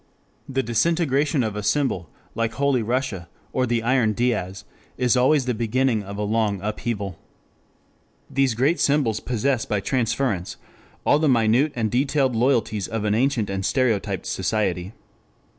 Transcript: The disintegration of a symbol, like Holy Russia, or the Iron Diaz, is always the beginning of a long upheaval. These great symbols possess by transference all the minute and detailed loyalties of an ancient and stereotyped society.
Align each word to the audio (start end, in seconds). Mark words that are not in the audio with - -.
The 0.49 0.63
disintegration 0.63 1.43
of 1.43 1.55
a 1.55 1.61
symbol, 1.61 2.09
like 2.33 2.53
Holy 2.53 2.81
Russia, 2.81 3.29
or 3.53 3.67
the 3.67 3.83
Iron 3.83 4.13
Diaz, 4.13 4.63
is 4.97 5.15
always 5.15 5.45
the 5.45 5.53
beginning 5.53 6.01
of 6.01 6.17
a 6.17 6.23
long 6.23 6.59
upheaval. 6.63 7.19
These 8.27 8.55
great 8.55 8.79
symbols 8.79 9.19
possess 9.19 9.63
by 9.63 9.79
transference 9.79 10.57
all 11.05 11.19
the 11.19 11.29
minute 11.29 11.71
and 11.75 11.91
detailed 11.91 12.35
loyalties 12.35 12.87
of 12.87 13.03
an 13.05 13.13
ancient 13.13 13.47
and 13.47 13.63
stereotyped 13.63 14.25
society. 14.25 14.93